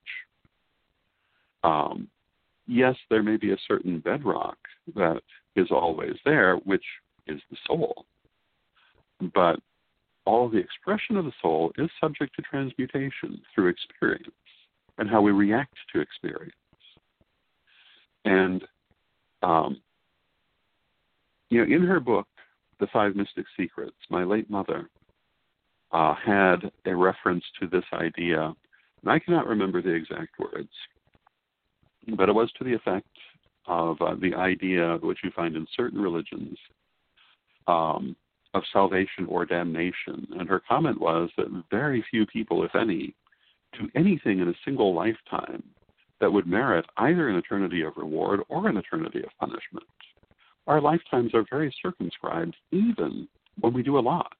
Um, 1.64 2.08
yes, 2.66 2.94
there 3.08 3.22
may 3.22 3.36
be 3.36 3.52
a 3.52 3.58
certain 3.66 4.00
bedrock 4.00 4.58
that 4.94 5.22
is 5.56 5.68
always 5.70 6.14
there, 6.24 6.56
which 6.56 6.84
is 7.26 7.40
the 7.50 7.56
soul. 7.66 8.04
But 9.34 9.60
all 10.26 10.48
the 10.48 10.58
expression 10.58 11.16
of 11.16 11.24
the 11.24 11.32
soul 11.40 11.72
is 11.78 11.88
subject 12.00 12.34
to 12.36 12.42
transmutation 12.42 13.40
through 13.54 13.68
experience 13.68 14.34
and 14.98 15.08
how 15.08 15.20
we 15.20 15.32
react 15.32 15.74
to 15.92 16.00
experience. 16.00 16.52
And, 18.24 18.62
um, 19.42 19.80
you 21.48 21.58
know, 21.58 21.74
in 21.74 21.82
her 21.82 22.00
book, 22.00 22.26
The 22.80 22.86
Five 22.92 23.16
Mystic 23.16 23.46
Secrets, 23.58 23.96
my 24.10 24.24
late 24.24 24.50
mother 24.50 24.88
uh, 25.92 26.14
had 26.14 26.70
a 26.84 26.94
reference 26.94 27.44
to 27.60 27.66
this 27.66 27.84
idea, 27.92 28.54
and 29.02 29.10
I 29.10 29.18
cannot 29.18 29.46
remember 29.46 29.80
the 29.80 29.90
exact 29.90 30.38
words, 30.38 30.70
but 32.16 32.28
it 32.28 32.34
was 32.34 32.52
to 32.58 32.64
the 32.64 32.74
effect 32.74 33.08
of 33.66 34.00
uh, 34.00 34.14
the 34.20 34.34
idea 34.34 34.98
which 35.02 35.18
you 35.24 35.30
find 35.34 35.56
in 35.56 35.66
certain 35.76 36.00
religions 36.00 36.56
um, 37.66 38.16
of 38.54 38.62
salvation 38.72 39.26
or 39.28 39.44
damnation. 39.44 40.26
And 40.38 40.48
her 40.48 40.62
comment 40.68 41.00
was 41.00 41.30
that 41.36 41.64
very 41.70 42.04
few 42.10 42.26
people, 42.26 42.64
if 42.64 42.74
any, 42.74 43.14
do 43.78 43.88
anything 43.94 44.40
in 44.40 44.48
a 44.48 44.54
single 44.64 44.94
lifetime 44.94 45.62
that 46.20 46.32
would 46.32 46.46
merit 46.46 46.84
either 46.96 47.28
an 47.28 47.36
eternity 47.36 47.82
of 47.82 47.96
reward 47.96 48.40
or 48.48 48.68
an 48.68 48.76
eternity 48.76 49.20
of 49.20 49.30
punishment. 49.38 49.86
Our 50.66 50.80
lifetimes 50.80 51.34
are 51.34 51.44
very 51.50 51.74
circumscribed, 51.82 52.56
even 52.72 53.28
when 53.60 53.72
we 53.72 53.82
do 53.82 53.98
a 53.98 54.00
lot. 54.00 54.36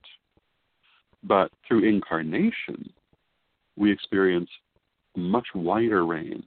But 1.22 1.50
through 1.66 1.88
incarnation, 1.88 2.92
we 3.76 3.90
experience 3.90 4.50
a 5.16 5.20
much 5.20 5.46
wider 5.54 6.04
range, 6.04 6.44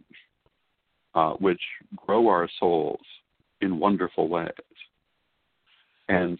uh, 1.16 1.34
which 1.34 1.62
grow 1.96 2.28
our 2.28 2.50
souls 2.60 3.02
in 3.62 3.80
wonderful 3.80 4.28
ways. 4.28 4.52
And 6.10 6.38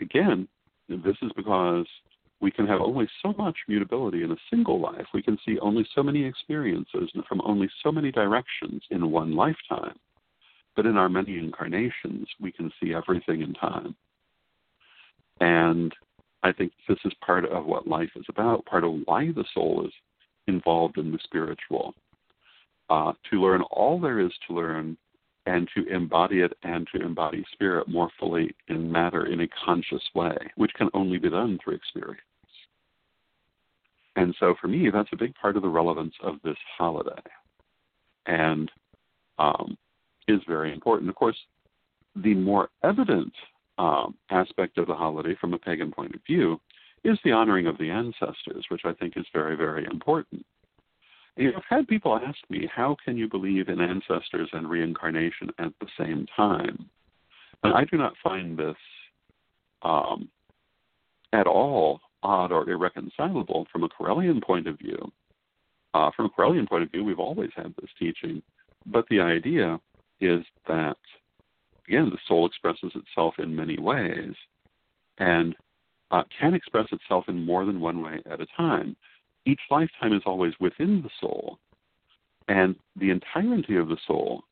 again, 0.00 0.48
this 0.88 1.16
is 1.22 1.30
because 1.36 1.86
we 2.40 2.50
can 2.50 2.66
have 2.66 2.80
only 2.80 3.08
so 3.22 3.34
much 3.36 3.56
mutability 3.68 4.22
in 4.22 4.32
a 4.32 4.36
single 4.50 4.80
life. 4.80 5.06
We 5.12 5.22
can 5.22 5.38
see 5.46 5.58
only 5.60 5.86
so 5.94 6.02
many 6.02 6.24
experiences 6.24 7.10
from 7.28 7.42
only 7.44 7.68
so 7.82 7.92
many 7.92 8.10
directions 8.10 8.82
in 8.90 9.10
one 9.10 9.36
lifetime. 9.36 9.98
But 10.74 10.86
in 10.86 10.96
our 10.96 11.08
many 11.08 11.38
incarnations, 11.38 12.26
we 12.40 12.52
can 12.52 12.72
see 12.80 12.94
everything 12.94 13.42
in 13.42 13.52
time. 13.54 13.94
And 15.40 15.92
I 16.42 16.52
think 16.52 16.72
this 16.88 16.98
is 17.04 17.12
part 17.24 17.44
of 17.44 17.66
what 17.66 17.86
life 17.86 18.10
is 18.16 18.24
about, 18.28 18.64
part 18.64 18.84
of 18.84 18.92
why 19.04 19.32
the 19.32 19.44
soul 19.52 19.84
is 19.86 19.92
involved 20.46 20.96
in 20.96 21.12
the 21.12 21.18
spiritual. 21.22 21.94
Uh, 22.88 23.12
to 23.30 23.40
learn 23.40 23.62
all 23.70 24.00
there 24.00 24.20
is 24.20 24.32
to 24.48 24.54
learn 24.54 24.96
and 25.46 25.68
to 25.74 25.86
embody 25.86 26.40
it 26.40 26.52
and 26.62 26.86
to 26.94 27.02
embody 27.02 27.44
spirit 27.52 27.88
more 27.88 28.10
fully 28.18 28.54
in 28.68 28.90
matter 28.90 29.26
in 29.26 29.40
a 29.40 29.48
conscious 29.64 30.02
way, 30.14 30.36
which 30.56 30.72
can 30.74 30.88
only 30.94 31.18
be 31.18 31.30
done 31.30 31.58
through 31.62 31.74
experience. 31.74 32.20
And 34.16 34.34
so 34.38 34.54
for 34.60 34.68
me, 34.68 34.90
that's 34.92 35.08
a 35.12 35.16
big 35.16 35.34
part 35.34 35.56
of 35.56 35.62
the 35.62 35.68
relevance 35.68 36.14
of 36.22 36.36
this 36.44 36.56
holiday 36.76 37.22
and 38.26 38.70
um, 39.38 39.76
is 40.28 40.40
very 40.46 40.72
important. 40.72 41.08
Of 41.08 41.16
course, 41.16 41.36
the 42.16 42.34
more 42.34 42.68
evident 42.84 43.32
um, 43.78 44.14
aspect 44.30 44.78
of 44.78 44.86
the 44.86 44.94
holiday 44.94 45.34
from 45.40 45.54
a 45.54 45.58
pagan 45.58 45.90
point 45.90 46.14
of 46.14 46.20
view 46.26 46.60
is 47.02 47.18
the 47.24 47.32
honoring 47.32 47.66
of 47.66 47.78
the 47.78 47.88
ancestors, 47.88 48.66
which 48.68 48.82
I 48.84 48.92
think 48.92 49.16
is 49.16 49.24
very, 49.32 49.56
very 49.56 49.86
important. 49.86 50.44
I've 51.40 51.62
had 51.68 51.88
people 51.88 52.16
ask 52.16 52.38
me, 52.50 52.68
how 52.74 52.96
can 53.04 53.16
you 53.16 53.28
believe 53.28 53.68
in 53.68 53.80
ancestors 53.80 54.48
and 54.52 54.68
reincarnation 54.68 55.50
at 55.58 55.72
the 55.80 55.86
same 55.98 56.26
time? 56.36 56.88
And 57.62 57.72
I 57.72 57.84
do 57.84 57.96
not 57.96 58.12
find 58.22 58.58
this 58.58 58.76
um, 59.82 60.28
at 61.32 61.46
all 61.46 62.00
odd 62.22 62.52
or 62.52 62.68
irreconcilable 62.68 63.66
from 63.72 63.84
a 63.84 63.88
Correllian 63.88 64.42
point 64.42 64.68
of 64.68 64.78
view. 64.78 65.10
Uh, 65.94 66.10
from 66.14 66.26
a 66.26 66.28
Correllian 66.28 66.68
point 66.68 66.84
of 66.84 66.90
view, 66.90 67.04
we've 67.04 67.18
always 67.18 67.50
had 67.56 67.74
this 67.80 67.90
teaching, 67.98 68.42
but 68.86 69.06
the 69.08 69.20
idea 69.20 69.80
is 70.20 70.44
that, 70.68 70.96
again, 71.88 72.10
the 72.10 72.18
soul 72.28 72.46
expresses 72.46 72.92
itself 72.94 73.34
in 73.38 73.56
many 73.56 73.78
ways 73.78 74.34
and 75.18 75.56
uh, 76.10 76.22
can 76.38 76.54
express 76.54 76.86
itself 76.92 77.24
in 77.28 77.44
more 77.44 77.64
than 77.64 77.80
one 77.80 78.02
way 78.02 78.20
at 78.30 78.40
a 78.40 78.46
time. 78.56 78.96
Each 79.46 79.60
lifetime 79.70 80.12
is 80.12 80.22
always 80.26 80.52
within 80.60 81.02
the 81.02 81.10
soul, 81.20 81.58
And 82.48 82.76
the 82.96 83.10
entirety 83.10 83.76
of 83.76 83.88
the 83.88 83.96
soul 84.06 84.44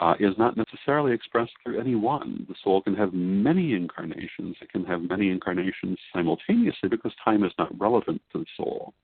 uh, 0.00 0.14
is 0.18 0.36
not 0.38 0.56
necessarily 0.56 1.12
expressed 1.12 1.52
through 1.62 1.78
any 1.80 1.94
one. 1.94 2.46
The 2.48 2.54
soul 2.64 2.80
can 2.82 2.94
have 2.96 3.12
many 3.12 3.74
incarnations. 3.74 4.56
It 4.60 4.70
can 4.70 4.84
have 4.86 5.02
many 5.02 5.30
incarnations 5.30 5.98
simultaneously 6.12 6.88
because 6.88 7.12
time 7.24 7.44
is 7.44 7.52
not 7.58 7.78
relevant 7.78 8.22
to 8.32 8.38
the 8.38 8.46
soul. 8.56 8.94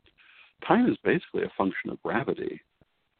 Time 0.66 0.90
is 0.90 0.96
basically 1.04 1.42
a 1.42 1.52
function 1.56 1.90
of 1.90 2.02
gravity, 2.02 2.62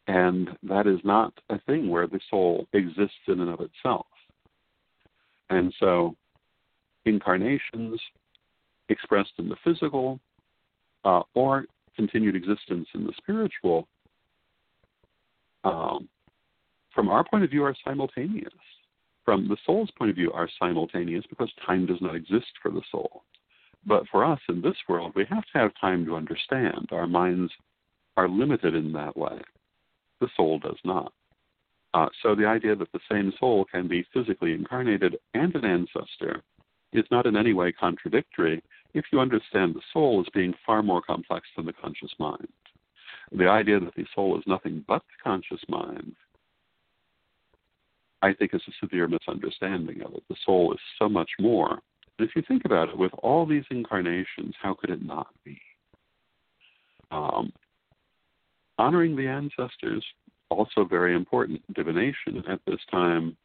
and 0.07 0.49
that 0.63 0.87
is 0.87 0.99
not 1.03 1.33
a 1.49 1.59
thing 1.61 1.89
where 1.89 2.07
the 2.07 2.19
soul 2.31 2.67
exists 2.73 3.27
in 3.27 3.41
and 3.41 3.49
of 3.49 3.61
itself. 3.61 4.07
And 5.49 5.71
so, 5.79 6.15
incarnations 7.05 8.01
expressed 8.89 9.33
in 9.37 9.49
the 9.49 9.55
physical 9.63 10.19
uh, 11.07 11.23
or 11.33 11.65
continued 11.95 12.35
existence 12.35 12.87
in 12.93 13.05
the 13.05 13.13
spiritual 13.17 13.87
um, 15.63 16.07
from 16.93 17.09
our 17.09 17.23
point 17.23 17.43
of 17.43 17.51
view, 17.51 17.63
are 17.63 17.75
simultaneous. 17.85 18.53
From 19.23 19.47
the 19.47 19.57
soul's 19.65 19.91
point 19.99 20.09
of 20.09 20.15
view, 20.15 20.31
are 20.31 20.49
simultaneous 20.59 21.25
because 21.29 21.51
time 21.63 21.85
does 21.85 22.01
not 22.01 22.15
exist 22.15 22.47
for 22.59 22.71
the 22.71 22.81
soul. 22.91 23.23
But 23.85 24.07
for 24.11 24.25
us 24.25 24.39
in 24.49 24.61
this 24.61 24.77
world, 24.89 25.11
we 25.15 25.23
have 25.29 25.43
to 25.43 25.59
have 25.59 25.71
time 25.79 26.05
to 26.05 26.15
understand. 26.15 26.89
Our 26.91 27.05
minds 27.05 27.51
are 28.15 28.27
limited 28.27 28.73
in 28.73 28.91
that 28.93 29.15
way. 29.15 29.39
The 30.21 30.29
soul 30.35 30.57
does 30.57 30.79
not. 30.83 31.13
Uh, 31.93 32.07
so 32.23 32.33
the 32.33 32.47
idea 32.47 32.75
that 32.75 32.91
the 32.91 32.99
same 33.11 33.31
soul 33.39 33.65
can 33.71 33.87
be 33.87 34.05
physically 34.11 34.53
incarnated 34.53 35.17
and 35.35 35.53
an 35.55 35.65
ancestor 35.65 36.41
is 36.93 37.05
not 37.11 37.27
in 37.27 37.37
any 37.37 37.53
way 37.53 37.71
contradictory 37.71 38.63
if 38.97 39.05
you 39.11 39.19
understand 39.19 39.75
the 39.75 39.81
soul 39.93 40.21
as 40.25 40.29
being 40.33 40.53
far 40.65 40.83
more 40.83 41.01
complex 41.01 41.47
than 41.55 41.65
the 41.65 41.73
conscious 41.73 42.11
mind. 42.19 42.47
The 43.31 43.47
idea 43.47 43.79
that 43.79 43.95
the 43.95 44.05
soul 44.15 44.37
is 44.37 44.43
nothing 44.47 44.83
but 44.87 45.03
the 45.03 45.29
conscious 45.29 45.61
mind 45.67 46.15
I 48.21 48.33
think 48.33 48.53
is 48.53 48.61
a 48.67 48.71
severe 48.79 49.07
misunderstanding 49.07 50.01
of 50.01 50.13
it. 50.15 50.23
The 50.27 50.35
soul 50.45 50.73
is 50.73 50.79
so 50.97 51.07
much 51.07 51.29
more. 51.39 51.79
And 52.17 52.27
if 52.27 52.35
you 52.35 52.41
think 52.47 52.65
about 52.65 52.89
it, 52.89 52.97
with 52.97 53.11
all 53.19 53.45
these 53.45 53.63
incarnations, 53.69 54.55
how 54.61 54.73
could 54.73 54.89
it 54.89 55.05
not 55.05 55.27
be? 55.43 55.59
Um, 57.11 57.53
honoring 58.79 59.15
the 59.15 59.27
ancestors, 59.27 60.03
also 60.49 60.83
very 60.83 61.15
important. 61.15 61.61
Divination 61.73 62.43
at 62.49 62.59
this 62.65 62.79
time, 62.89 63.37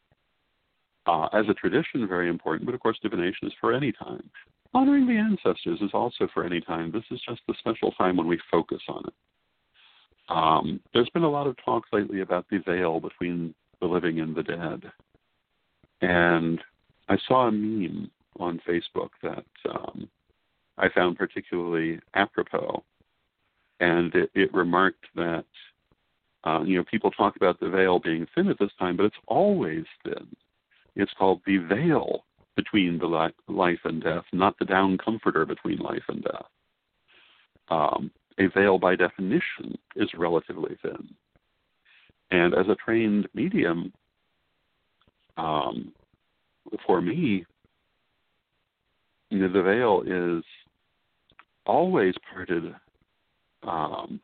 uh, 1.05 1.27
as 1.33 1.45
a 1.49 1.53
tradition, 1.53 2.07
very 2.07 2.29
important, 2.29 2.65
but 2.65 2.75
of 2.75 2.81
course, 2.81 2.97
divination 3.01 3.47
is 3.47 3.53
for 3.59 3.73
any 3.73 3.91
time. 3.91 4.29
Honoring 4.73 5.05
the 5.05 5.17
ancestors 5.17 5.79
is 5.81 5.91
also 5.93 6.27
for 6.33 6.45
any 6.45 6.61
time. 6.61 6.91
This 6.91 7.03
is 7.11 7.21
just 7.27 7.41
the 7.47 7.53
special 7.59 7.91
time 7.91 8.17
when 8.17 8.27
we 8.27 8.39
focus 8.49 8.81
on 8.87 9.03
it. 9.05 9.13
Um, 10.29 10.79
there's 10.93 11.09
been 11.09 11.23
a 11.23 11.29
lot 11.29 11.47
of 11.47 11.57
talk 11.63 11.83
lately 11.91 12.21
about 12.21 12.45
the 12.49 12.59
veil 12.59 12.99
between 12.99 13.53
the 13.81 13.87
living 13.87 14.19
and 14.19 14.33
the 14.33 14.43
dead. 14.43 14.83
And 16.01 16.59
I 17.09 17.17
saw 17.27 17.47
a 17.47 17.51
meme 17.51 18.09
on 18.39 18.61
Facebook 18.67 19.09
that 19.21 19.45
um, 19.69 20.09
I 20.77 20.89
found 20.89 21.17
particularly 21.17 21.99
apropos, 22.15 22.83
and 23.79 24.13
it, 24.15 24.31
it 24.33 24.53
remarked 24.53 25.05
that 25.15 25.45
uh, 26.45 26.61
you 26.65 26.77
know 26.77 26.83
people 26.89 27.11
talk 27.11 27.35
about 27.35 27.59
the 27.59 27.69
veil 27.69 27.99
being 27.99 28.25
thin 28.33 28.47
at 28.47 28.57
this 28.59 28.71
time, 28.79 28.97
but 28.97 29.05
it's 29.05 29.15
always 29.27 29.83
thin. 30.03 30.27
It's 30.95 31.13
called 31.17 31.41
the 31.45 31.57
veil 31.57 32.25
between 32.55 32.99
the 32.99 33.07
li- 33.07 33.53
life 33.53 33.79
and 33.83 34.03
death, 34.03 34.25
not 34.31 34.57
the 34.59 34.65
down 34.65 34.97
comforter 34.97 35.45
between 35.45 35.79
life 35.79 36.03
and 36.07 36.23
death. 36.23 36.45
Um, 37.69 38.11
a 38.39 38.47
veil, 38.47 38.77
by 38.77 38.95
definition, 38.95 39.77
is 39.95 40.09
relatively 40.17 40.77
thin. 40.81 41.13
And 42.31 42.53
as 42.53 42.67
a 42.67 42.75
trained 42.75 43.27
medium, 43.33 43.93
um, 45.37 45.91
for 46.85 47.01
me, 47.01 47.45
you 49.29 49.39
know, 49.39 49.51
the 49.51 49.63
veil 49.63 50.03
is 50.05 50.43
always 51.65 52.13
parted 52.31 52.75
um, 53.63 54.19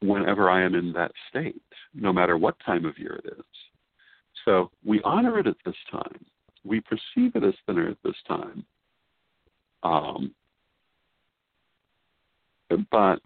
whenever 0.00 0.50
I 0.50 0.62
am 0.62 0.74
in 0.74 0.92
that 0.92 1.12
state, 1.28 1.62
no 1.94 2.12
matter 2.12 2.36
what 2.36 2.56
time 2.64 2.84
of 2.84 2.98
year 2.98 3.20
it 3.24 3.32
is. 3.38 3.44
So 4.46 4.70
we 4.84 5.02
honor 5.02 5.38
it 5.38 5.46
at 5.46 5.56
this 5.66 5.76
time. 5.90 6.24
We 6.64 6.80
perceive 6.80 7.34
it 7.34 7.44
as 7.44 7.54
thinner 7.66 7.88
at 7.88 7.98
this 8.02 8.16
time. 8.26 8.64
Um, 9.82 10.34
but 12.90 13.20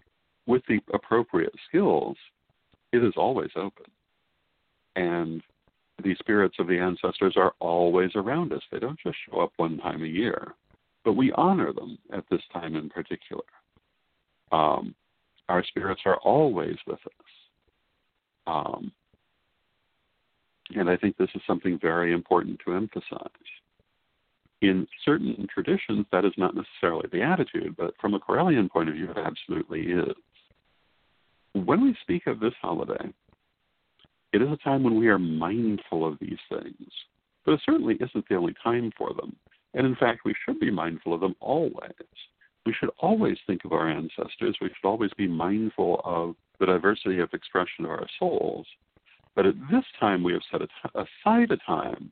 with 0.45 0.63
the 0.67 0.79
appropriate 0.93 1.53
skills, 1.67 2.17
it 2.91 3.03
is 3.03 3.13
always 3.15 3.51
open. 3.55 3.85
And 4.95 5.41
the 6.03 6.15
spirits 6.19 6.55
of 6.59 6.67
the 6.67 6.79
ancestors 6.79 7.35
are 7.37 7.53
always 7.59 8.11
around 8.15 8.51
us. 8.53 8.61
They 8.71 8.79
don't 8.79 8.99
just 9.03 9.17
show 9.29 9.39
up 9.39 9.53
one 9.57 9.77
time 9.77 10.03
a 10.03 10.07
year, 10.07 10.53
but 11.05 11.13
we 11.13 11.31
honor 11.33 11.71
them 11.71 11.97
at 12.13 12.25
this 12.29 12.41
time 12.51 12.75
in 12.75 12.89
particular. 12.89 13.43
Um, 14.51 14.95
our 15.49 15.63
spirits 15.63 16.01
are 16.05 16.17
always 16.17 16.75
with 16.87 16.99
us. 17.05 17.27
Um, 18.47 18.91
and 20.75 20.89
I 20.89 20.97
think 20.97 21.17
this 21.17 21.29
is 21.35 21.41
something 21.45 21.79
very 21.79 22.13
important 22.13 22.59
to 22.65 22.73
emphasize. 22.73 23.29
In 24.61 24.87
certain 25.03 25.47
traditions, 25.51 26.05
that 26.11 26.25
is 26.25 26.33
not 26.37 26.55
necessarily 26.55 27.07
the 27.11 27.21
attitude, 27.21 27.75
but 27.77 27.95
from 27.99 28.13
a 28.13 28.19
Correllian 28.19 28.69
point 28.69 28.89
of 28.89 28.95
view, 28.95 29.09
it 29.09 29.17
absolutely 29.17 29.81
is. 29.81 30.15
When 31.53 31.81
we 31.81 31.95
speak 32.01 32.27
of 32.27 32.39
this 32.39 32.53
holiday, 32.61 33.11
it 34.33 34.41
is 34.41 34.49
a 34.49 34.57
time 34.57 34.83
when 34.83 34.97
we 34.99 35.07
are 35.09 35.19
mindful 35.19 36.05
of 36.07 36.17
these 36.19 36.39
things, 36.49 36.91
but 37.45 37.53
it 37.53 37.61
certainly 37.65 37.95
isn't 37.95 38.29
the 38.29 38.35
only 38.35 38.53
time 38.63 38.91
for 38.97 39.13
them. 39.13 39.35
And 39.73 39.85
in 39.85 39.95
fact, 39.95 40.21
we 40.25 40.35
should 40.45 40.59
be 40.59 40.71
mindful 40.71 41.13
of 41.13 41.21
them 41.21 41.35
always. 41.39 41.91
We 42.65 42.73
should 42.73 42.91
always 42.99 43.37
think 43.47 43.65
of 43.65 43.73
our 43.73 43.89
ancestors. 43.89 44.57
We 44.61 44.67
should 44.67 44.87
always 44.87 45.11
be 45.17 45.27
mindful 45.27 46.01
of 46.05 46.35
the 46.59 46.67
diversity 46.67 47.19
of 47.19 47.33
expression 47.33 47.85
of 47.85 47.91
our 47.91 48.07
souls. 48.19 48.67
But 49.35 49.45
at 49.45 49.55
this 49.71 49.85
time, 49.99 50.23
we 50.23 50.33
have 50.33 50.41
set 50.51 50.61
aside 50.95 51.51
a 51.51 51.57
time 51.57 52.11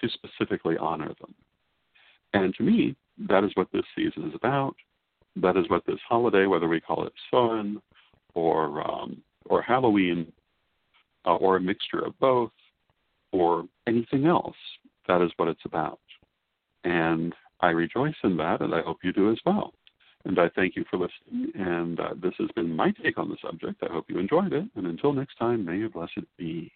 to 0.00 0.08
specifically 0.08 0.76
honor 0.76 1.12
them. 1.20 1.34
And 2.34 2.54
to 2.56 2.62
me, 2.62 2.96
that 3.28 3.44
is 3.44 3.50
what 3.54 3.68
this 3.72 3.84
season 3.96 4.28
is 4.28 4.34
about. 4.34 4.74
That 5.36 5.56
is 5.56 5.68
what 5.68 5.84
this 5.86 5.98
holiday, 6.08 6.46
whether 6.46 6.68
we 6.68 6.80
call 6.80 7.06
it 7.06 7.12
Samhain 7.30 7.80
or 8.34 8.82
um, 8.88 9.22
or 9.46 9.60
Halloween, 9.62 10.32
uh, 11.26 11.36
or 11.36 11.56
a 11.56 11.60
mixture 11.60 12.00
of 12.04 12.18
both, 12.18 12.52
or 13.32 13.64
anything 13.86 14.26
else. 14.26 14.56
That 15.08 15.22
is 15.22 15.30
what 15.36 15.48
it's 15.48 15.64
about. 15.64 16.00
And 16.84 17.34
I 17.60 17.68
rejoice 17.68 18.14
in 18.24 18.36
that, 18.38 18.60
and 18.60 18.74
I 18.74 18.82
hope 18.82 18.98
you 19.02 19.12
do 19.12 19.30
as 19.30 19.38
well. 19.44 19.72
And 20.24 20.38
I 20.38 20.48
thank 20.54 20.76
you 20.76 20.84
for 20.90 20.98
listening. 20.98 21.52
And 21.54 21.98
uh, 21.98 22.14
this 22.20 22.34
has 22.38 22.48
been 22.54 22.74
my 22.74 22.92
take 23.02 23.18
on 23.18 23.28
the 23.28 23.36
subject. 23.42 23.82
I 23.82 23.92
hope 23.92 24.06
you 24.08 24.18
enjoyed 24.18 24.52
it. 24.52 24.64
And 24.76 24.86
until 24.86 25.12
next 25.12 25.36
time, 25.36 25.64
may 25.64 25.78
you 25.78 25.88
blessed 25.88 26.20
be. 26.38 26.70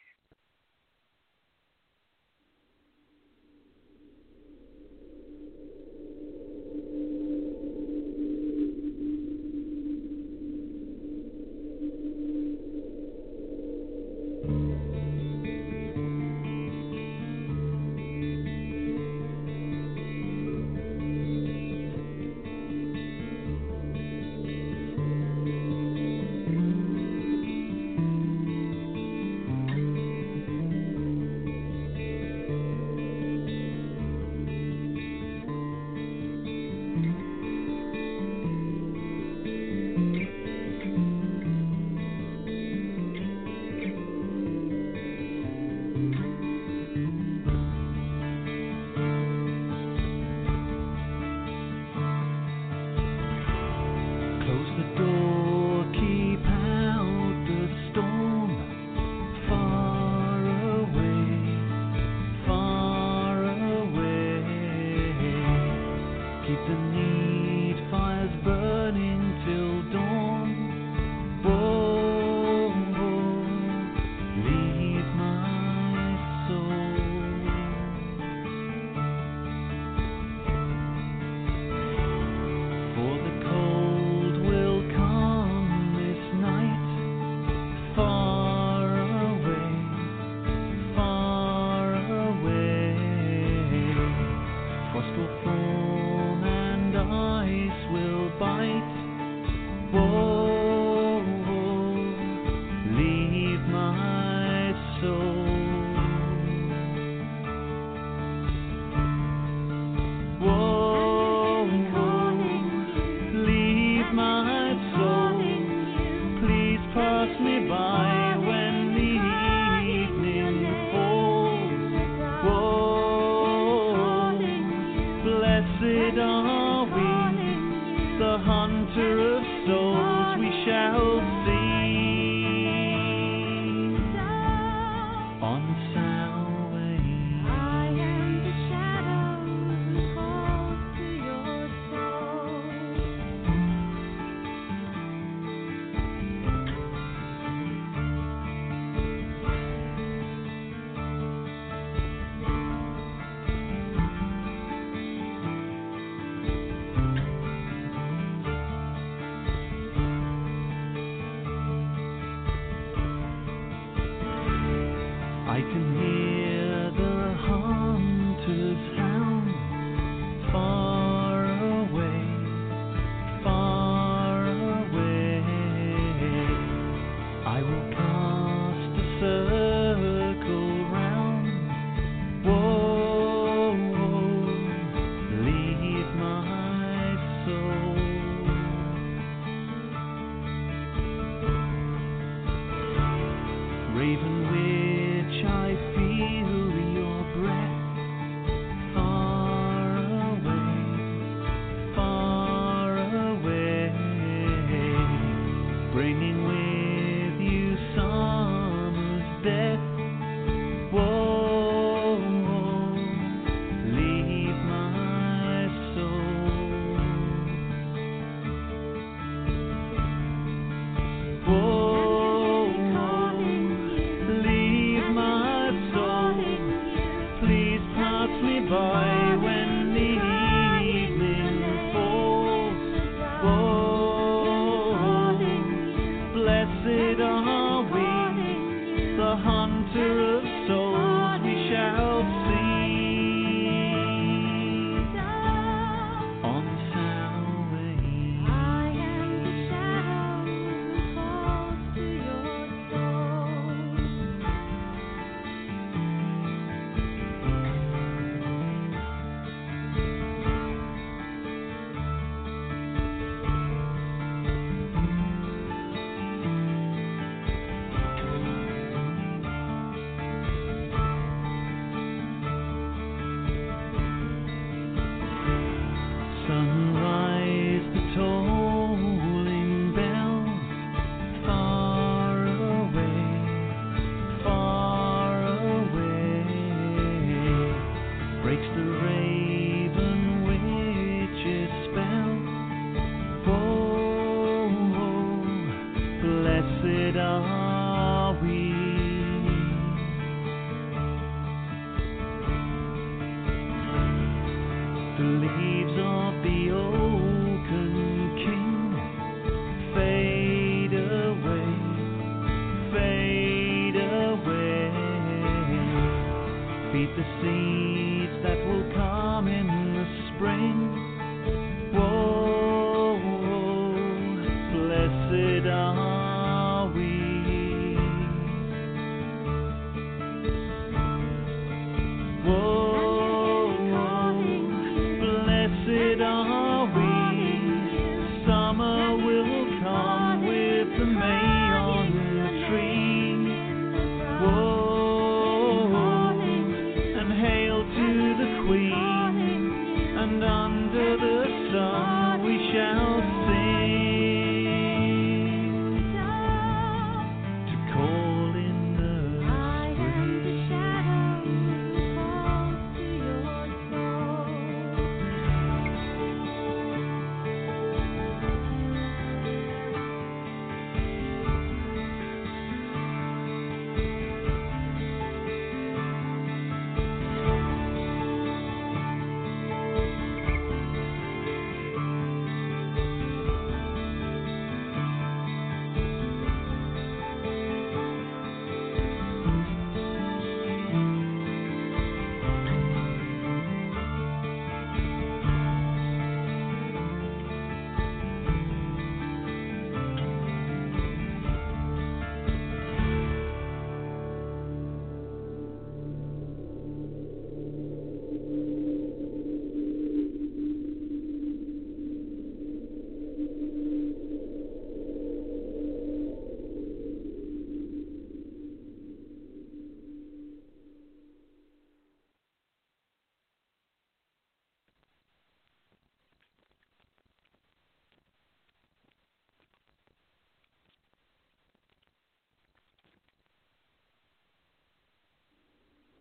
Raven 194.07 194.46